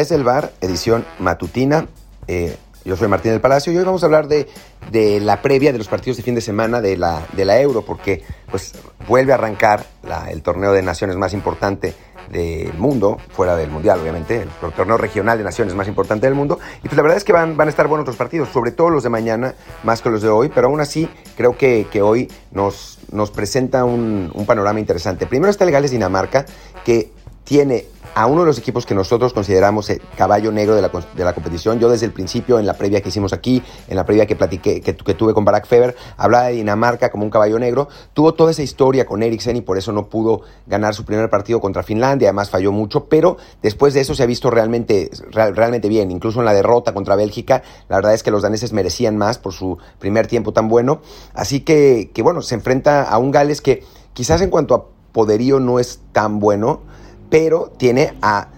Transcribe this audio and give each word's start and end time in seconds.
Desde 0.00 0.14
el 0.14 0.24
bar, 0.24 0.50
edición 0.62 1.04
matutina. 1.18 1.86
Eh, 2.26 2.56
yo 2.86 2.96
soy 2.96 3.06
Martín 3.08 3.32
del 3.32 3.42
Palacio 3.42 3.70
y 3.70 3.76
hoy 3.76 3.84
vamos 3.84 4.02
a 4.02 4.06
hablar 4.06 4.28
de, 4.28 4.48
de, 4.90 5.20
la 5.20 5.42
previa 5.42 5.72
de 5.72 5.78
los 5.78 5.88
partidos 5.88 6.16
de 6.16 6.22
fin 6.22 6.34
de 6.34 6.40
semana 6.40 6.80
de 6.80 6.96
la, 6.96 7.26
de 7.34 7.44
la 7.44 7.60
Euro, 7.60 7.82
porque 7.82 8.22
pues 8.50 8.72
vuelve 9.06 9.32
a 9.32 9.34
arrancar 9.34 9.84
el 10.30 10.40
torneo 10.40 10.72
de 10.72 10.80
naciones 10.80 11.16
más 11.16 11.34
importante 11.34 11.92
del 12.30 12.72
mundo, 12.78 13.18
fuera 13.28 13.56
del 13.56 13.68
Mundial, 13.68 14.00
obviamente, 14.00 14.40
el 14.40 14.72
torneo 14.72 14.96
regional 14.96 15.36
de 15.36 15.44
naciones 15.44 15.74
más 15.74 15.86
importante 15.86 16.26
del 16.26 16.34
mundo. 16.34 16.58
Y 16.78 16.88
pues 16.88 16.96
la 16.96 17.02
verdad 17.02 17.18
es 17.18 17.24
que 17.24 17.34
van, 17.34 17.58
van 17.58 17.68
a 17.68 17.70
estar 17.70 17.86
buenos 17.86 18.06
los 18.06 18.16
partidos, 18.16 18.48
sobre 18.48 18.70
todo 18.70 18.88
los 18.88 19.02
de 19.02 19.10
mañana, 19.10 19.54
más 19.82 20.00
que 20.00 20.08
los 20.08 20.22
de 20.22 20.30
hoy, 20.30 20.48
pero 20.48 20.68
aún 20.68 20.80
así 20.80 21.10
creo 21.36 21.58
que, 21.58 21.86
que 21.92 22.00
hoy 22.00 22.32
nos, 22.52 23.00
nos 23.12 23.30
presenta 23.30 23.84
un, 23.84 24.32
un 24.32 24.46
panorama 24.46 24.80
interesante. 24.80 25.26
Primero 25.26 25.50
está 25.50 25.64
el 25.64 25.72
Gales-Dinamarca, 25.72 26.46
que 26.86 27.12
tiene 27.44 27.84
a 28.14 28.26
uno 28.26 28.42
de 28.42 28.46
los 28.46 28.58
equipos 28.58 28.86
que 28.86 28.94
nosotros 28.94 29.32
consideramos 29.32 29.88
el 29.90 30.00
caballo 30.16 30.52
negro 30.52 30.74
de 30.74 30.82
la, 30.82 30.88
de 30.88 31.24
la, 31.24 31.32
competición. 31.32 31.78
Yo 31.78 31.88
desde 31.88 32.06
el 32.06 32.12
principio, 32.12 32.58
en 32.58 32.66
la 32.66 32.74
previa 32.74 33.00
que 33.00 33.08
hicimos 33.08 33.32
aquí, 33.32 33.62
en 33.88 33.96
la 33.96 34.04
previa 34.04 34.26
que 34.26 34.36
platiqué, 34.36 34.80
que, 34.80 34.92
tuve 34.92 35.34
con 35.34 35.44
Barack 35.44 35.66
Feber, 35.66 35.96
hablaba 36.16 36.46
de 36.46 36.54
Dinamarca 36.54 37.10
como 37.10 37.24
un 37.24 37.30
caballo 37.30 37.58
negro. 37.58 37.88
Tuvo 38.12 38.34
toda 38.34 38.50
esa 38.50 38.62
historia 38.62 39.06
con 39.06 39.22
Eriksen 39.22 39.56
y 39.56 39.60
por 39.60 39.78
eso 39.78 39.92
no 39.92 40.08
pudo 40.08 40.42
ganar 40.66 40.94
su 40.94 41.04
primer 41.04 41.30
partido 41.30 41.60
contra 41.60 41.82
Finlandia, 41.82 42.28
además 42.28 42.50
falló 42.50 42.72
mucho, 42.72 43.06
pero 43.06 43.36
después 43.62 43.94
de 43.94 44.00
eso 44.00 44.14
se 44.14 44.22
ha 44.22 44.26
visto 44.26 44.50
realmente, 44.50 45.10
real, 45.30 45.54
realmente 45.54 45.88
bien. 45.88 46.10
Incluso 46.10 46.40
en 46.40 46.46
la 46.46 46.52
derrota 46.52 46.94
contra 46.94 47.16
Bélgica, 47.16 47.62
la 47.88 47.96
verdad 47.96 48.14
es 48.14 48.22
que 48.22 48.30
los 48.30 48.42
daneses 48.42 48.72
merecían 48.72 49.16
más 49.16 49.38
por 49.38 49.52
su 49.52 49.78
primer 49.98 50.26
tiempo 50.26 50.52
tan 50.52 50.68
bueno. 50.68 51.00
Así 51.34 51.60
que, 51.60 52.10
que 52.12 52.22
bueno, 52.22 52.42
se 52.42 52.54
enfrenta 52.54 53.02
a 53.02 53.18
un 53.18 53.30
Gales 53.30 53.60
que 53.60 53.84
quizás 54.12 54.40
en 54.42 54.50
cuanto 54.50 54.74
a 54.74 54.84
poderío 55.12 55.60
no 55.60 55.78
es 55.78 56.00
tan 56.12 56.38
bueno, 56.38 56.80
pero 57.30 57.72
tiene 57.76 58.14
a 58.20 58.48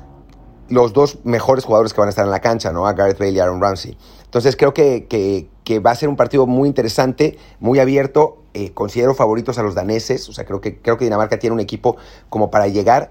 los 0.69 0.93
dos 0.93 1.19
mejores 1.25 1.65
jugadores 1.65 1.93
que 1.93 2.01
van 2.01 2.09
a 2.09 2.11
estar 2.11 2.25
en 2.25 2.31
la 2.31 2.41
cancha, 2.41 2.73
¿no? 2.73 2.87
A 2.87 2.95
Gareth 2.95 3.19
Bale 3.19 3.33
y 3.33 3.39
Aaron 3.39 3.61
Ramsey. 3.61 3.97
Entonces 4.25 4.57
creo 4.57 4.73
que, 4.73 5.07
que, 5.07 5.79
va 5.79 5.91
a 5.91 5.95
ser 5.95 6.09
un 6.09 6.17
partido 6.17 6.47
muy 6.47 6.69
interesante, 6.69 7.39
muy 7.61 7.79
abierto. 7.79 8.39
Eh, 8.55 8.73
considero 8.73 9.15
favoritos 9.15 9.59
a 9.59 9.63
los 9.63 9.75
daneses, 9.75 10.29
o 10.29 10.33
sea, 10.33 10.45
creo 10.45 10.61
que, 10.61 10.81
creo 10.81 10.99
que 10.99 11.05
Dinamarca 11.05 11.39
tiene 11.39 11.55
un 11.55 11.61
equipo 11.61 11.97
como 12.29 12.51
para 12.51 12.69
llegar 12.69 13.11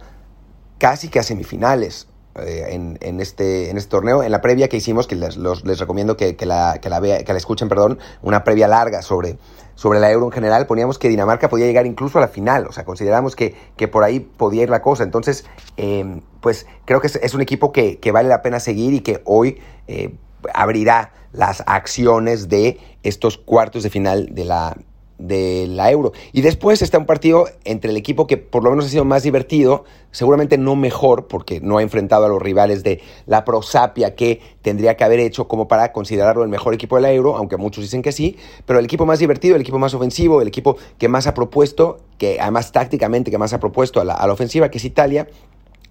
casi 0.77 1.09
que 1.09 1.19
a 1.19 1.23
semifinales. 1.23 2.07
Eh, 2.35 2.67
en, 2.69 2.97
en, 3.01 3.19
este, 3.19 3.69
en 3.69 3.77
este 3.77 3.89
torneo. 3.89 4.23
En 4.23 4.31
la 4.31 4.39
previa 4.39 4.69
que 4.69 4.77
hicimos, 4.77 5.05
que 5.05 5.15
les, 5.15 5.35
los, 5.35 5.65
les 5.65 5.79
recomiendo 5.79 6.15
que, 6.15 6.33
la, 6.45 6.79
que, 6.81 6.89
la 6.89 7.01
vea, 7.01 7.23
que 7.25 7.33
la 7.33 7.37
escuchen, 7.37 7.67
perdón, 7.67 7.99
una 8.21 8.45
previa 8.45 8.69
larga 8.69 9.01
sobre, 9.01 9.37
sobre 9.75 9.99
la 9.99 10.09
Euro 10.11 10.27
en 10.27 10.31
general, 10.31 10.65
poníamos 10.65 10.97
que 10.97 11.09
Dinamarca 11.09 11.49
podía 11.49 11.65
llegar 11.65 11.85
incluso 11.85 12.19
a 12.19 12.21
la 12.21 12.29
final, 12.29 12.67
o 12.67 12.71
sea, 12.71 12.85
consideramos 12.85 13.35
que, 13.35 13.55
que 13.75 13.89
por 13.89 14.05
ahí 14.05 14.21
podía 14.21 14.63
ir 14.63 14.69
la 14.69 14.81
cosa. 14.81 15.03
Entonces, 15.03 15.45
eh, 15.75 16.21
pues 16.39 16.67
creo 16.85 17.01
que 17.01 17.07
es, 17.07 17.17
es 17.17 17.33
un 17.33 17.41
equipo 17.41 17.73
que, 17.73 17.99
que, 17.99 18.13
vale 18.13 18.29
la 18.29 18.41
pena 18.41 18.61
seguir 18.61 18.93
y 18.93 19.01
que 19.01 19.21
hoy 19.25 19.59
eh, 19.87 20.15
abrirá 20.53 21.11
las 21.33 21.63
acciones 21.67 22.47
de 22.47 22.79
estos 23.03 23.37
cuartos 23.37 23.83
de 23.83 23.89
final 23.89 24.29
de 24.31 24.45
la, 24.45 24.77
de 25.21 25.67
la 25.67 25.91
Euro. 25.91 26.11
Y 26.33 26.41
después 26.41 26.81
está 26.81 26.97
un 26.97 27.05
partido 27.05 27.47
entre 27.63 27.91
el 27.91 27.97
equipo 27.97 28.27
que 28.27 28.37
por 28.37 28.63
lo 28.63 28.69
menos 28.71 28.85
ha 28.85 28.89
sido 28.89 29.05
más 29.05 29.23
divertido, 29.23 29.85
seguramente 30.11 30.57
no 30.57 30.75
mejor, 30.75 31.27
porque 31.27 31.61
no 31.61 31.77
ha 31.77 31.81
enfrentado 31.81 32.25
a 32.25 32.29
los 32.29 32.41
rivales 32.41 32.83
de 32.83 33.01
la 33.25 33.45
prosapia 33.45 34.15
que 34.15 34.41
tendría 34.61 34.97
que 34.97 35.03
haber 35.03 35.19
hecho 35.19 35.47
como 35.47 35.67
para 35.67 35.91
considerarlo 35.91 36.43
el 36.43 36.49
mejor 36.49 36.73
equipo 36.73 36.95
de 36.95 37.03
la 37.03 37.11
Euro, 37.11 37.37
aunque 37.37 37.57
muchos 37.57 37.83
dicen 37.83 38.01
que 38.01 38.11
sí, 38.11 38.37
pero 38.65 38.79
el 38.79 38.85
equipo 38.85 39.05
más 39.05 39.19
divertido, 39.19 39.55
el 39.55 39.61
equipo 39.61 39.79
más 39.79 39.93
ofensivo, 39.93 40.41
el 40.41 40.47
equipo 40.47 40.77
que 40.97 41.07
más 41.07 41.27
ha 41.27 41.33
propuesto, 41.33 41.99
que 42.17 42.39
además 42.39 42.71
tácticamente 42.71 43.31
que 43.31 43.37
más 43.37 43.53
ha 43.53 43.59
propuesto 43.59 44.01
a 44.01 44.05
la, 44.05 44.13
a 44.13 44.27
la 44.27 44.33
ofensiva, 44.33 44.69
que 44.69 44.77
es 44.77 44.85
Italia, 44.85 45.27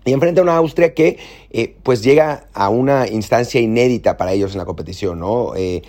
y 0.05 0.13
enfrenta 0.13 0.41
a 0.41 0.45
una 0.45 0.57
Austria 0.57 0.95
que 0.95 1.19
eh, 1.51 1.77
pues 1.83 2.03
llega 2.03 2.45
a 2.55 2.71
una 2.71 3.07
instancia 3.09 3.61
inédita 3.61 4.17
para 4.17 4.33
ellos 4.33 4.53
en 4.53 4.59
la 4.59 4.65
competición, 4.65 5.21
¿no? 5.21 5.55
Eh, 5.57 5.83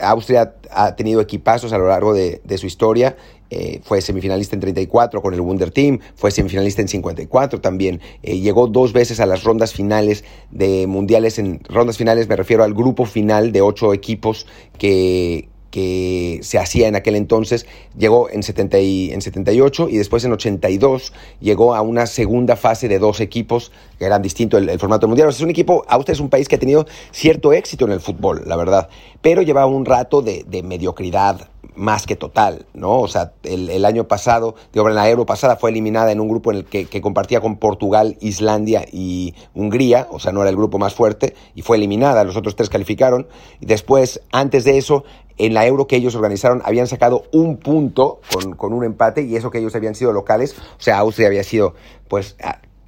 Austria 0.00 0.54
ha 0.70 0.96
tenido 0.96 1.20
equipazos 1.20 1.72
a 1.72 1.78
lo 1.78 1.88
largo 1.88 2.14
de, 2.14 2.40
su 2.58 2.66
historia. 2.66 3.16
Eh, 3.50 3.80
fue 3.84 4.00
semifinalista 4.00 4.56
en 4.56 4.60
34 4.60 5.22
con 5.22 5.34
el 5.34 5.40
Wunder 5.40 5.70
Team, 5.70 6.00
fue 6.16 6.30
semifinalista 6.30 6.82
en 6.82 6.88
54 6.88 7.60
también. 7.60 8.00
Eh, 8.22 8.40
llegó 8.40 8.66
dos 8.66 8.92
veces 8.92 9.20
a 9.20 9.26
las 9.26 9.44
rondas 9.44 9.72
finales 9.72 10.24
de 10.50 10.86
mundiales. 10.86 11.38
En 11.38 11.60
rondas 11.68 11.96
finales 11.96 12.28
me 12.28 12.36
refiero 12.36 12.64
al 12.64 12.74
grupo 12.74 13.04
final 13.04 13.52
de 13.52 13.60
ocho 13.60 13.92
equipos 13.92 14.46
que, 14.78 15.48
que 15.74 16.38
se 16.42 16.60
hacía 16.60 16.86
en 16.86 16.94
aquel 16.94 17.16
entonces, 17.16 17.66
llegó 17.98 18.30
en, 18.30 18.44
70 18.44 18.78
y, 18.78 19.10
en 19.10 19.20
78 19.20 19.88
y 19.90 19.96
después 19.96 20.24
en 20.24 20.32
82 20.32 21.12
llegó 21.40 21.74
a 21.74 21.80
una 21.80 22.06
segunda 22.06 22.54
fase 22.54 22.86
de 22.86 23.00
dos 23.00 23.18
equipos 23.18 23.72
que 23.98 24.04
eran 24.04 24.22
distintos 24.22 24.62
el, 24.62 24.68
el 24.68 24.78
formato 24.78 25.08
mundial. 25.08 25.26
O 25.26 25.32
sea, 25.32 25.38
es 25.38 25.42
un 25.42 25.50
equipo, 25.50 25.84
Austria 25.88 26.12
es 26.12 26.20
un 26.20 26.30
país 26.30 26.46
que 26.46 26.54
ha 26.54 26.60
tenido 26.60 26.86
cierto 27.10 27.52
éxito 27.52 27.86
en 27.86 27.90
el 27.90 27.98
fútbol, 27.98 28.44
la 28.46 28.54
verdad, 28.54 28.88
pero 29.20 29.42
llevaba 29.42 29.66
un 29.66 29.84
rato 29.84 30.22
de, 30.22 30.44
de 30.46 30.62
mediocridad 30.62 31.48
más 31.74 32.06
que 32.06 32.16
total, 32.16 32.66
¿no? 32.72 33.00
O 33.00 33.08
sea, 33.08 33.32
el, 33.42 33.84
año 33.84 34.04
pasado, 34.04 34.54
digo, 34.72 34.88
en 34.88 34.94
la 34.94 35.08
Euro 35.08 35.26
pasada 35.26 35.56
fue 35.56 35.70
eliminada 35.70 36.12
en 36.12 36.20
un 36.20 36.28
grupo 36.28 36.52
en 36.52 36.58
el 36.58 36.64
que, 36.64 36.86
que, 36.86 37.00
compartía 37.00 37.40
con 37.40 37.56
Portugal, 37.56 38.16
Islandia 38.20 38.84
y 38.90 39.34
Hungría, 39.54 40.06
o 40.10 40.18
sea, 40.18 40.32
no 40.32 40.40
era 40.40 40.50
el 40.50 40.56
grupo 40.56 40.78
más 40.78 40.94
fuerte, 40.94 41.34
y 41.54 41.62
fue 41.62 41.76
eliminada, 41.76 42.24
los 42.24 42.36
otros 42.36 42.56
tres 42.56 42.68
calificaron, 42.68 43.26
y 43.60 43.66
después, 43.66 44.20
antes 44.30 44.64
de 44.64 44.78
eso, 44.78 45.04
en 45.38 45.54
la 45.54 45.66
Euro 45.66 45.86
que 45.86 45.96
ellos 45.96 46.14
organizaron 46.14 46.62
habían 46.64 46.86
sacado 46.86 47.24
un 47.32 47.56
punto 47.56 48.20
con, 48.32 48.54
con 48.54 48.72
un 48.72 48.84
empate, 48.84 49.22
y 49.22 49.36
eso 49.36 49.50
que 49.50 49.58
ellos 49.58 49.74
habían 49.74 49.94
sido 49.94 50.12
locales, 50.12 50.56
o 50.58 50.82
sea, 50.82 50.98
Austria 50.98 51.28
había 51.28 51.44
sido, 51.44 51.74
pues, 52.08 52.36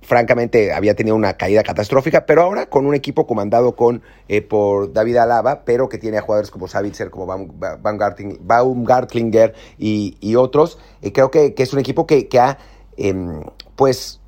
francamente 0.07 0.73
había 0.73 0.95
tenido 0.95 1.17
una 1.17 1.35
caída 1.35 1.65
catastrófica, 1.65 2.27
pero 2.27 2.43
ahora 2.43 2.67
con 2.67 2.87
un 2.87 2.95
equipo 2.95 3.27
comandado 3.27 3.75
con, 3.75 4.03
eh, 4.29 4.41
por 4.41 4.93
David 4.93 5.17
Alaba, 5.17 5.65
pero 5.65 5.89
que 5.89 5.99
tiene 5.99 6.19
a 6.19 6.23
jugadores 6.23 6.53
como 6.53 6.69
Savitzer, 6.69 7.11
como 7.11 7.27
Baumgartlinger 8.41 9.55
y, 9.79 10.17
y 10.21 10.37
otros, 10.37 10.79
eh, 11.03 11.13
creo 11.13 11.31
que, 11.31 11.55
es 11.57 11.73
un 11.73 11.81
equipo 11.81 12.07
que, 12.07 12.29
que 12.29 12.39
ha, 12.39 12.59
eh, 12.97 13.15
pues, 13.75 14.21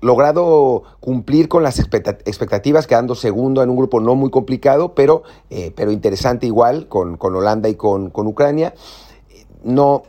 logrado 0.00 0.82
cumplir 1.00 1.48
con 1.48 1.62
las 1.62 1.78
expectativas, 1.78 2.86
quedando 2.86 3.14
segundo 3.14 3.62
en 3.62 3.70
un 3.70 3.76
grupo 3.76 4.00
no 4.00 4.14
muy 4.14 4.30
complicado, 4.30 4.94
pero, 4.94 5.22
eh, 5.50 5.72
pero 5.74 5.90
interesante 5.90 6.46
igual, 6.46 6.88
con, 6.88 7.16
con 7.16 7.34
Holanda 7.34 7.68
y 7.68 7.74
con, 7.74 8.10
con 8.10 8.26
Ucrania. 8.26 8.74
No, 9.64 10.02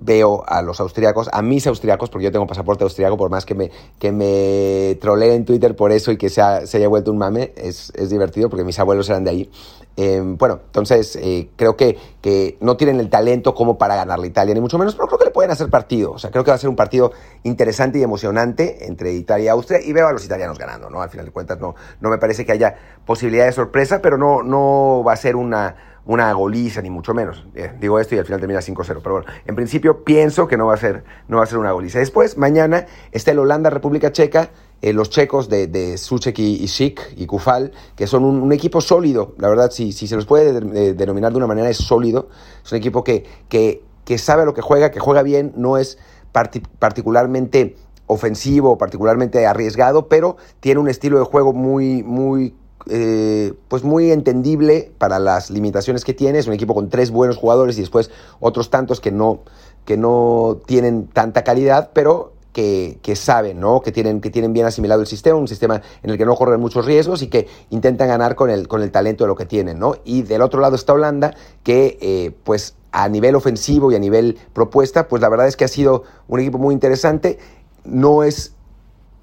veo 0.00 0.42
a 0.46 0.62
los 0.62 0.80
austriacos, 0.80 1.28
a 1.32 1.42
mis 1.42 1.66
austriacos, 1.66 2.10
porque 2.10 2.24
yo 2.24 2.32
tengo 2.32 2.46
pasaporte 2.46 2.84
austriaco, 2.84 3.16
por 3.16 3.30
más 3.30 3.44
que 3.44 3.54
me, 3.54 3.70
que 3.98 4.12
me 4.12 4.96
troleen 5.00 5.32
en 5.32 5.44
Twitter 5.44 5.76
por 5.76 5.92
eso 5.92 6.10
y 6.10 6.16
que 6.16 6.30
se 6.30 6.42
haya 6.42 6.88
vuelto 6.88 7.10
un 7.10 7.18
mame, 7.18 7.52
es, 7.56 7.92
es, 7.94 8.10
divertido 8.10 8.48
porque 8.48 8.64
mis 8.64 8.78
abuelos 8.78 9.08
eran 9.10 9.24
de 9.24 9.30
ahí. 9.30 9.50
Eh, 9.96 10.22
bueno, 10.24 10.60
entonces 10.66 11.16
eh, 11.16 11.50
creo 11.56 11.76
que, 11.76 11.98
que 12.22 12.56
no 12.60 12.76
tienen 12.76 13.00
el 13.00 13.10
talento 13.10 13.54
como 13.54 13.76
para 13.76 13.96
ganar 13.96 14.18
la 14.18 14.26
Italia, 14.26 14.54
ni 14.54 14.60
mucho 14.60 14.78
menos, 14.78 14.94
pero 14.94 15.08
creo 15.08 15.18
que 15.18 15.24
le 15.26 15.30
pueden 15.30 15.50
hacer 15.50 15.68
partido. 15.68 16.12
O 16.12 16.18
sea, 16.18 16.30
creo 16.30 16.44
que 16.44 16.50
va 16.50 16.54
a 16.54 16.58
ser 16.58 16.70
un 16.70 16.76
partido 16.76 17.12
interesante 17.42 17.98
y 17.98 18.02
emocionante 18.02 18.86
entre 18.86 19.12
Italia 19.12 19.46
y 19.46 19.48
Austria 19.48 19.80
y 19.82 19.92
veo 19.92 20.06
a 20.06 20.12
los 20.12 20.24
italianos 20.24 20.58
ganando, 20.58 20.88
¿no? 20.90 21.02
Al 21.02 21.10
final 21.10 21.26
de 21.26 21.32
cuentas 21.32 21.60
no, 21.60 21.74
no 22.00 22.08
me 22.08 22.18
parece 22.18 22.46
que 22.46 22.52
haya 22.52 22.76
posibilidad 23.04 23.46
de 23.46 23.52
sorpresa, 23.52 24.00
pero 24.00 24.16
no, 24.16 24.42
no 24.42 25.02
va 25.04 25.12
a 25.12 25.16
ser 25.16 25.36
una 25.36 25.89
una 26.06 26.32
goliza, 26.32 26.82
ni 26.82 26.90
mucho 26.90 27.14
menos. 27.14 27.44
Eh, 27.54 27.72
digo 27.80 27.98
esto 28.00 28.14
y 28.14 28.18
al 28.18 28.24
final 28.24 28.40
termina 28.40 28.60
5-0. 28.60 29.00
Pero 29.02 29.12
bueno, 29.12 29.26
en 29.46 29.54
principio 29.54 30.04
pienso 30.04 30.48
que 30.48 30.56
no 30.56 30.66
va 30.66 30.74
a 30.74 30.76
ser, 30.76 31.04
no 31.28 31.38
va 31.38 31.44
a 31.44 31.46
ser 31.46 31.58
una 31.58 31.72
goliza. 31.72 31.98
Después, 31.98 32.36
mañana 32.38 32.86
está 33.12 33.30
el 33.30 33.38
Holanda-República 33.38 34.12
Checa. 34.12 34.50
Eh, 34.82 34.94
los 34.94 35.10
checos 35.10 35.50
de, 35.50 35.66
de 35.66 35.98
Suchek 35.98 36.38
y, 36.38 36.64
y 36.64 36.94
y 37.16 37.26
Kufal, 37.26 37.72
que 37.96 38.06
son 38.06 38.24
un, 38.24 38.50
equipo 38.50 38.80
sólido, 38.80 39.34
la 39.36 39.50
verdad, 39.50 39.70
si, 39.70 39.92
si 39.92 40.06
se 40.06 40.16
los 40.16 40.24
puede 40.24 40.54
de, 40.54 40.60
de, 40.60 40.94
denominar 40.94 41.32
de 41.32 41.36
una 41.36 41.46
manera, 41.46 41.68
es 41.68 41.76
sólido. 41.76 42.30
Es 42.64 42.72
un 42.72 42.78
equipo 42.78 43.04
que, 43.04 43.26
que, 43.50 43.84
que 44.06 44.16
sabe 44.16 44.46
lo 44.46 44.54
que 44.54 44.62
juega, 44.62 44.90
que 44.90 44.98
juega 44.98 45.22
bien, 45.22 45.52
no 45.54 45.76
es 45.76 45.98
parti 46.32 46.62
particularmente 46.78 47.76
ofensivo, 48.06 48.76
particularmente 48.76 49.46
arriesgado, 49.46 50.08
pero 50.08 50.36
tiene 50.60 50.80
un 50.80 50.88
estilo 50.88 51.18
de 51.18 51.24
juego 51.24 51.52
muy, 51.52 52.02
muy 52.02 52.54
eh, 52.88 53.52
pues 53.68 53.84
muy 53.84 54.10
entendible 54.10 54.92
para 54.98 55.18
las 55.18 55.50
limitaciones 55.50 56.04
que 56.04 56.14
tiene. 56.14 56.38
Es 56.38 56.46
un 56.46 56.54
equipo 56.54 56.74
con 56.74 56.88
tres 56.88 57.10
buenos 57.10 57.36
jugadores 57.36 57.76
y 57.78 57.80
después 57.80 58.10
otros 58.40 58.70
tantos 58.70 59.00
que 59.00 59.10
no, 59.10 59.40
que 59.84 59.96
no 59.96 60.60
tienen 60.66 61.06
tanta 61.06 61.44
calidad, 61.44 61.90
pero 61.92 62.32
que, 62.52 62.98
que, 63.02 63.16
saben, 63.16 63.60
¿no? 63.60 63.80
Que 63.80 63.92
tienen, 63.92 64.20
que 64.20 64.30
tienen 64.30 64.52
bien 64.52 64.66
asimilado 64.66 65.00
el 65.00 65.06
sistema, 65.06 65.38
un 65.38 65.48
sistema 65.48 65.82
en 66.02 66.10
el 66.10 66.18
que 66.18 66.24
no 66.24 66.34
corren 66.34 66.60
muchos 66.60 66.84
riesgos 66.84 67.22
y 67.22 67.28
que 67.28 67.46
intentan 67.70 68.08
ganar 68.08 68.34
con 68.34 68.50
el, 68.50 68.66
con 68.66 68.82
el 68.82 68.90
talento 68.90 69.24
de 69.24 69.28
lo 69.28 69.36
que 69.36 69.46
tienen, 69.46 69.78
¿no? 69.78 69.94
Y 70.04 70.22
del 70.22 70.42
otro 70.42 70.60
lado 70.60 70.74
está 70.74 70.92
Holanda, 70.92 71.34
que 71.62 71.98
eh, 72.00 72.34
pues 72.44 72.74
a 72.92 73.08
nivel 73.08 73.36
ofensivo 73.36 73.92
y 73.92 73.94
a 73.94 73.98
nivel 73.98 74.36
propuesta, 74.52 75.06
pues 75.06 75.22
la 75.22 75.28
verdad 75.28 75.46
es 75.46 75.56
que 75.56 75.64
ha 75.64 75.68
sido 75.68 76.02
un 76.26 76.40
equipo 76.40 76.58
muy 76.58 76.74
interesante. 76.74 77.38
No 77.84 78.24
es, 78.24 78.54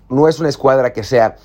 no 0.09 0.27
es 0.27 0.39
una 0.39 0.50
escuadra 0.50 0.94
que 0.94 1.04
sea 1.04 1.36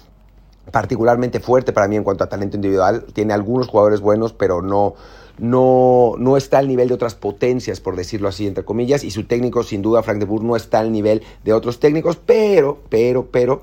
particularmente 0.70 1.40
fuerte 1.40 1.72
para 1.72 1.88
mí 1.88 1.96
en 1.96 2.04
cuanto 2.04 2.24
a 2.24 2.28
talento 2.28 2.56
individual. 2.56 3.04
Tiene 3.12 3.32
algunos 3.32 3.68
jugadores 3.68 4.00
buenos, 4.00 4.32
pero 4.32 4.62
no, 4.62 4.94
no, 5.38 6.14
no 6.18 6.36
está 6.36 6.58
al 6.58 6.68
nivel 6.68 6.88
de 6.88 6.94
otras 6.94 7.14
potencias, 7.14 7.80
por 7.80 7.96
decirlo 7.96 8.28
así, 8.28 8.46
entre 8.46 8.64
comillas. 8.64 9.04
Y 9.04 9.10
su 9.10 9.24
técnico, 9.24 9.62
sin 9.62 9.82
duda, 9.82 10.02
Frank 10.02 10.18
de 10.18 10.26
Boer, 10.26 10.42
no 10.42 10.56
está 10.56 10.80
al 10.80 10.92
nivel 10.92 11.22
de 11.44 11.52
otros 11.52 11.80
técnicos, 11.80 12.16
pero, 12.16 12.78
pero, 12.88 13.26
pero, 13.30 13.62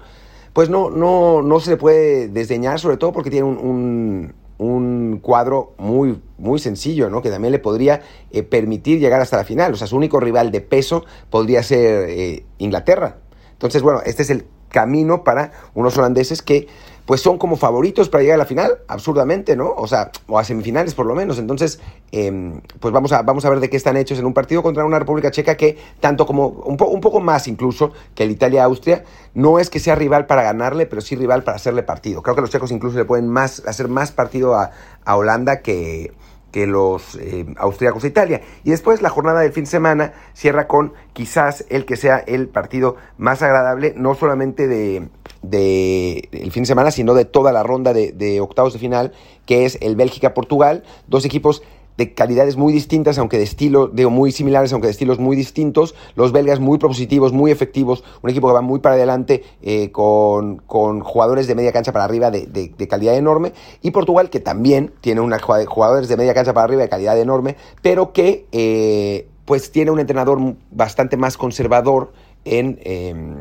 pues 0.53 0.69
no, 0.69 0.89
no, 0.89 1.41
no 1.41 1.59
se 1.59 1.71
le 1.71 1.77
puede 1.77 2.27
desdeñar, 2.27 2.79
sobre 2.79 2.97
todo 2.97 3.11
porque 3.11 3.29
tiene 3.29 3.47
un, 3.47 4.33
un, 4.57 5.19
cuadro 5.21 5.73
muy, 5.77 6.21
muy 6.37 6.59
sencillo, 6.59 7.09
¿no? 7.09 7.21
Que 7.21 7.29
también 7.29 7.51
le 7.51 7.59
podría 7.59 8.01
eh, 8.31 8.43
permitir 8.43 8.99
llegar 8.99 9.21
hasta 9.21 9.37
la 9.37 9.43
final. 9.43 9.73
O 9.73 9.77
sea, 9.77 9.87
su 9.87 9.95
único 9.95 10.19
rival 10.19 10.51
de 10.51 10.61
peso 10.61 11.05
podría 11.29 11.63
ser 11.63 12.09
eh, 12.09 12.45
Inglaterra. 12.57 13.17
Entonces, 13.53 13.81
bueno, 13.81 14.01
este 14.05 14.23
es 14.23 14.29
el 14.29 14.45
camino 14.69 15.23
para 15.23 15.51
unos 15.73 15.97
holandeses 15.97 16.41
que 16.41 16.67
pues 17.09 17.21
son 17.21 17.39
como 17.39 17.57
favoritos 17.57 18.07
para 18.07 18.21
llegar 18.21 18.35
a 18.35 18.37
la 18.37 18.45
final, 18.45 18.81
absurdamente, 18.87 19.55
¿no? 19.55 19.73
O 19.75 19.87
sea, 19.87 20.11
o 20.27 20.37
a 20.37 20.43
semifinales 20.43 20.93
por 20.93 21.07
lo 21.07 21.15
menos. 21.15 21.39
Entonces, 21.39 21.79
em, 22.11 22.61
pues 22.79 22.93
vamos 22.93 23.11
a, 23.13 23.23
vamos 23.23 23.43
a 23.45 23.49
ver 23.49 23.61
de 23.61 23.67
qué 23.67 23.77
están 23.77 23.97
hechos 23.97 24.19
en 24.19 24.27
un 24.27 24.33
partido 24.35 24.61
contra 24.61 24.85
una 24.85 24.99
República 24.99 25.31
Checa 25.31 25.57
que, 25.57 25.75
tanto 25.99 26.27
como, 26.27 26.49
un, 26.49 26.77
poco 26.77 27.19
más 27.19 27.47
incluso 27.47 27.93
que 28.13 28.25
el 28.25 28.29
Italia-Austria, 28.29 29.05
no 29.33 29.57
es 29.57 29.71
que 29.71 29.79
sea 29.79 29.95
rival 29.95 30.27
para 30.27 30.43
ganarle, 30.43 30.85
pero 30.85 31.01
sí 31.01 31.15
rival 31.15 31.43
para 31.43 31.55
hacerle 31.55 31.81
partido. 31.81 32.21
Creo 32.21 32.35
que 32.35 32.41
los 32.41 32.51
checos 32.51 32.69
incluso 32.69 32.99
le 32.99 33.05
pueden 33.05 33.27
más, 33.27 33.63
hacer 33.65 33.87
más 33.87 34.11
partido 34.11 34.53
a, 34.53 34.69
a 35.03 35.15
Holanda 35.15 35.61
que, 35.61 36.13
que 36.51 36.67
los 36.67 37.15
eh, 37.15 37.45
austríacos 37.57 38.03
Italia. 38.03 38.41
Y 38.63 38.71
después 38.71 39.01
la 39.01 39.09
jornada 39.09 39.39
del 39.41 39.51
fin 39.51 39.63
de 39.63 39.69
semana 39.69 40.13
cierra 40.33 40.67
con 40.67 40.93
quizás 41.13 41.65
el 41.69 41.85
que 41.85 41.95
sea 41.95 42.17
el 42.17 42.47
partido 42.47 42.97
más 43.17 43.41
agradable, 43.41 43.93
no 43.97 44.15
solamente 44.15 44.67
de, 44.67 45.09
de 45.41 46.29
el 46.31 46.51
fin 46.51 46.63
de 46.63 46.67
semana, 46.67 46.91
sino 46.91 47.13
de 47.13 47.25
toda 47.25 47.51
la 47.51 47.63
ronda 47.63 47.93
de, 47.93 48.11
de 48.11 48.41
octavos 48.41 48.73
de 48.73 48.79
final, 48.79 49.13
que 49.45 49.65
es 49.65 49.77
el 49.81 49.95
Bélgica-Portugal, 49.95 50.83
dos 51.07 51.25
equipos 51.25 51.61
de 51.99 52.13
calidades 52.13 52.55
muy 52.55 52.71
distintas, 52.71 53.17
aunque 53.17 53.37
de 53.37 53.43
estilo, 53.43 53.91
muy 54.09 54.31
similares, 54.31 54.71
aunque 54.71 54.87
de 54.87 54.91
estilos 54.91 55.19
muy 55.19 55.35
distintos. 55.35 55.95
Los 56.15 56.31
belgas 56.31 56.61
muy 56.61 56.77
propositivos, 56.77 57.33
muy 57.33 57.51
efectivos, 57.51 58.05
un 58.21 58.29
equipo 58.29 58.47
que 58.47 58.53
va 58.53 58.61
muy 58.61 58.79
para 58.79 58.95
adelante, 58.95 59.43
eh, 59.61 59.91
con, 59.91 60.59
con, 60.59 61.01
jugadores 61.01 61.47
de 61.47 61.55
media 61.55 61.73
cancha 61.73 61.91
para 61.91 62.05
arriba 62.05 62.31
de, 62.31 62.47
de, 62.47 62.87
calidad 62.87 63.17
enorme. 63.17 63.51
Y 63.81 63.91
Portugal, 63.91 64.29
que 64.29 64.39
también 64.39 64.93
tiene 65.01 65.19
una, 65.19 65.39
jugadores 65.39 66.07
de 66.07 66.15
media 66.15 66.33
cancha 66.33 66.53
para 66.53 66.63
arriba 66.63 66.83
de 66.83 66.89
calidad 66.89 67.19
enorme, 67.19 67.57
pero 67.81 68.13
que 68.13 68.45
eh, 68.53 69.27
pues 69.43 69.69
tiene 69.73 69.91
un 69.91 69.99
entrenador 69.99 70.39
bastante 70.71 71.17
más 71.17 71.35
conservador 71.35 72.13
en... 72.45 72.79
Em, 72.83 73.35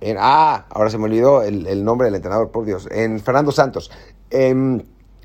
en, 0.00 0.16
ah, 0.18 0.66
ahora 0.70 0.90
se 0.90 0.98
me 0.98 1.04
olvidó 1.04 1.42
el, 1.42 1.66
el, 1.66 1.84
nombre 1.84 2.06
del 2.06 2.14
entrenador, 2.14 2.50
por 2.50 2.64
Dios, 2.64 2.88
en 2.90 3.20
Fernando 3.20 3.52
Santos. 3.52 3.90
Em, 4.30 4.74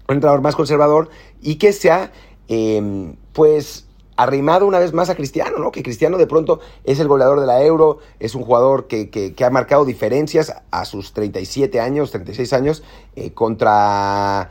un 0.08 0.16
entrenador 0.16 0.42
más 0.42 0.56
conservador 0.56 1.10
y 1.42 1.56
que 1.56 1.74
se 1.74 1.90
ha 1.90 2.12
Em, 2.54 3.16
pues 3.32 3.88
arrimado 4.18 4.68
una 4.68 4.78
vez 4.78 4.92
más 4.92 5.10
a 5.10 5.16
Cristiano, 5.16 5.58
¿no? 5.58 5.72
Que 5.72 5.84
Cristiano 5.84 6.18
de 6.18 6.28
pronto 6.28 6.60
es 6.84 7.00
el 7.00 7.08
goleador 7.08 7.40
de 7.40 7.48
la 7.48 7.64
Euro, 7.64 8.00
es 8.20 8.36
un 8.36 8.44
jugador 8.44 8.88
que, 8.88 9.10
que, 9.10 9.46
ha 9.46 9.50
marcado 9.50 9.86
diferencias 9.86 10.54
a 10.70 10.84
sus 10.84 11.14
37 11.14 11.80
años, 11.80 12.12
36 12.12 12.52
años, 12.52 12.84
eh, 13.16 13.32
contra 13.32 14.50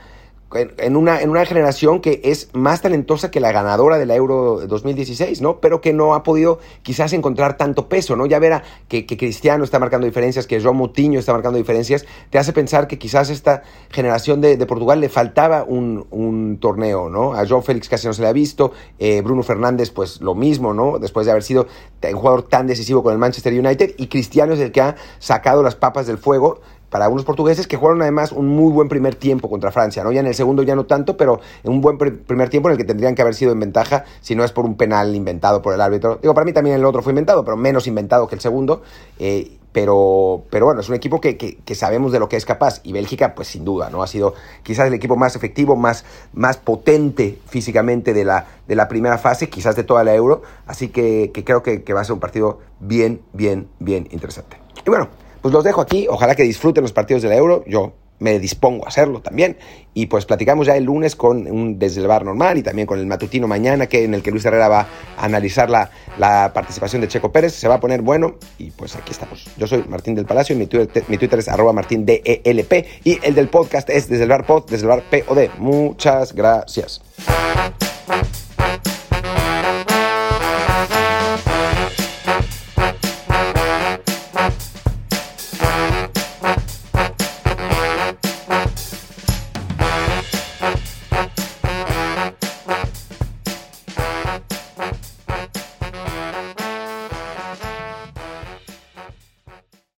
en 0.55 0.97
una, 0.97 1.20
en 1.20 1.31
una 1.31 1.47
generación 1.47 2.00
que 2.00 2.20
es 2.25 2.49
más 2.52 2.82
talentosa 2.82 3.31
que 3.31 3.38
la 3.38 3.52
ganadora 3.52 3.99
de 3.99 4.06
la 4.06 4.17
Euro 4.17 4.67
2016, 4.67 5.41
¿no? 5.43 5.61
Pero 5.61 5.81
que 5.81 5.93
no 5.93 6.14
ha 6.14 6.25
podido 6.25 6.58
quizás 6.82 7.12
encontrar 7.12 7.56
tanto 7.56 7.88
peso, 7.88 8.17
¿no? 8.17 8.26
Ya 8.26 8.38
verá 8.41 8.64
que, 8.88 9.06
Cristiano 9.06 9.62
está 9.62 9.79
marcando 9.79 10.06
diferencias, 10.06 10.47
que 10.47 10.61
João 10.61 10.75
Moutinho 10.75 11.20
está 11.20 11.32
marcando 11.32 11.58
diferencias, 11.58 12.05
te 12.31 12.38
hace 12.38 12.52
pensar 12.52 12.88
que 12.88 12.99
quizás 12.99 13.31
esta 13.31 13.62
generación 13.91 14.41
de, 14.41 14.56
de 14.56 14.67
Portugal 14.67 15.00
le 15.00 15.08
faltaba 15.08 15.62
un, 15.62 16.06
un, 16.11 16.58
torneo, 16.58 17.08
¿no? 17.08 17.35
A 17.35 17.44
João 17.44 17.62
Félix 17.62 17.88
casi 17.88 18.08
no 18.08 18.12
se 18.12 18.23
le 18.23 18.29
ha 18.29 18.32
visto, 18.32 18.73
eh, 18.99 19.20
Bruno 19.23 19.43
Fernández 19.43 19.91
pues 19.91 20.20
lo 20.20 20.35
mismo, 20.35 20.75
¿no? 20.75 20.99
Después 20.99 21.26
de 21.26 21.32
haber 21.32 21.44
sido 21.44 21.69
un 22.02 22.12
jugador 22.12 22.43
tan 22.43 22.67
decisivo 22.67 23.02
con 23.02 23.12
el 23.12 23.19
Manchester 23.19 23.52
United 23.52 23.94
y 23.99 24.08
Cristiano 24.08 24.55
es 24.55 24.61
el 24.61 24.73
que 24.73 24.81
ha 24.81 24.97
sacado 25.19 25.62
las 25.62 25.76
papas 25.76 26.06
del 26.06 26.19
fuego 26.19 26.61
para 26.91 27.09
unos 27.09 27.25
portugueses 27.25 27.67
que 27.67 27.77
jugaron 27.77 28.03
además 28.03 28.33
un 28.33 28.49
muy 28.49 28.73
buen 28.73 28.89
primer 28.89 29.15
tiempo 29.15 29.49
contra 29.49 29.71
Francia, 29.71 30.05
¿no? 30.05 30.13
Ya 30.13 30.21
en 30.21 30.27
el 30.27 30.35
segundo 30.35 30.63
ya 30.63 30.75
no 30.75 30.85
tanto, 30.85 31.17
pero 31.17 31.41
un 31.65 31.81
buen 31.81 31.97
primer 31.97 32.49
tiempo 32.51 32.69
en 32.69 32.73
el 32.73 32.79
que 32.79 32.85
tendrían 32.85 33.15
que 33.15 33.23
haber 33.23 33.35
sido 33.35 33.53
en 33.53 33.61
ventaja 33.61 34.05
si 34.21 34.35
no 34.35 34.45
es 34.45 34.53
por 34.53 34.65
un 34.65 34.77
penal 34.77 35.15
inventado 35.15 35.63
por 35.63 35.73
el 35.73 35.81
árbitro. 35.81 36.19
Digo, 36.21 36.35
para 36.35 36.45
mí 36.45 36.53
también 36.53 36.77
el 36.77 36.85
otro 36.85 37.03
fue 37.03 37.13
inventado, 37.13 37.45
pero 37.45 37.57
menos 37.57 37.87
inventado 37.87 38.27
que 38.27 38.35
el 38.35 38.41
segundo. 38.41 38.83
Eh, 39.19 39.57
pero, 39.73 40.43
pero 40.51 40.67
bueno, 40.67 40.81
es 40.81 40.89
un 40.89 40.97
equipo 40.97 41.21
que, 41.21 41.37
que, 41.37 41.75
sabemos 41.77 42.11
de 42.11 42.19
lo 42.19 42.29
que 42.29 42.37
es 42.37 42.45
capaz. 42.45 42.81
Y 42.83 42.93
Bélgica, 42.93 43.37
pues 43.37 43.49
sin 43.49 43.65
duda, 43.65 43.89
¿no? 43.89 44.03
Ha 44.03 44.09
sido 44.09 44.35
quizás 44.65 44.89
el 44.89 44.95
equipo 44.95 45.17
más 45.17 45.37
efectivo, 45.37 45.77
más, 45.77 46.05
más 46.33 46.57
potente 46.57 47.39
físicamente 47.47 48.13
de 48.13 48.25
la, 48.25 48.47
de 48.67 48.75
la 48.75 48.89
primera 48.89 49.17
fase, 49.17 49.49
quizás 49.49 49.77
de 49.77 49.85
toda 49.85 50.03
la 50.03 50.13
Euro. 50.15 50.43
Así 50.67 50.89
que, 50.89 51.31
que 51.33 51.45
creo 51.45 51.63
que, 51.63 51.85
que 51.85 51.93
va 51.93 52.01
a 52.01 52.05
ser 52.05 52.15
un 52.15 52.21
partido 52.21 52.59
bien, 52.81 53.21
bien, 53.33 53.69
bien 53.79 54.09
interesante. 54.11 54.57
Y 54.85 54.91
bueno, 54.91 55.09
pues 55.43 55.53
los 55.53 55.65
dejo 55.65 55.81
aquí. 55.81 56.07
Ojalá 56.09 56.35
que 56.35 56.43
disfruten 56.43 56.83
los 56.83 56.93
partidos 56.93 57.23
de 57.23 57.29
la 57.29 57.37
Euro. 57.37 57.65
Yo 57.67 57.93
me 58.21 58.39
dispongo 58.39 58.85
a 58.85 58.89
hacerlo 58.89 59.21
también. 59.21 59.57
Y 59.93 60.07
pues 60.07 60.25
platicamos 60.27 60.67
ya 60.67 60.77
el 60.77 60.85
lunes 60.85 61.17
con 61.17 61.51
un 61.51 61.79
desde 61.79 62.07
normal 62.07 62.59
y 62.59 62.63
también 62.63 62.87
con 62.87 62.99
el 62.99 63.07
matutino 63.07 63.49
mañana, 63.49 63.87
que 63.87 64.05
en 64.05 64.15
el 64.15 64.23
que 64.23 64.31
Luis 64.31 64.45
Herrera 64.45 64.69
va 64.69 64.87
a 65.17 65.25
analizar 65.25 65.69
la, 65.69 65.91
la 66.19 66.53
participación 66.55 67.03
de 67.03 67.09
Checo 67.09 67.33
Pérez. 67.33 67.55
Se 67.55 67.67
va 67.67 67.77
a 67.77 67.81
poner 67.81 68.03
bueno 68.03 68.37
y 68.59 68.71
pues 68.71 68.95
aquí 68.95 69.11
estamos. 69.11 69.49
Yo 69.57 69.67
soy 69.67 69.85
Martín 69.89 70.15
del 70.15 70.27
Palacio 70.27 70.55
y 70.55 70.59
mi 70.59 70.67
Twitter, 70.67 71.05
mi 71.09 71.19
Twitter 71.19 71.39
es 71.39 71.49
arroba 71.49 71.73
martín 71.73 72.07
y 72.07 73.19
el 73.23 73.35
del 73.35 73.49
podcast 73.49 73.91
es 73.91 74.09
desde 74.09 74.25
el 74.25 74.29
bar 74.29 74.47
pod, 74.47 74.71
desde 74.71 74.93
el 74.93 75.03
POD. 75.03 75.59
Muchas 75.59 76.35
gracias. 76.35 77.01